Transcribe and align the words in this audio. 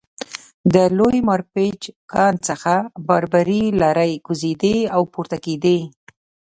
له 0.73 0.83
لوی 0.97 1.17
مارپیچ 1.27 1.81
کان 2.11 2.33
څخه 2.47 2.73
باربري 3.07 3.63
لارۍ 3.81 4.13
کوزېدې 4.25 4.77
او 4.95 5.01
پورته 5.13 5.37
کېدې 5.45 5.79